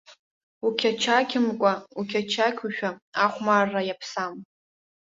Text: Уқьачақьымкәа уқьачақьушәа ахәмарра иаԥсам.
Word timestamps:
Уқьачақьымкәа 0.65 1.71
уқьачақьушәа 1.99 2.89
ахәмарра 3.25 3.81
иаԥсам. 3.85 4.33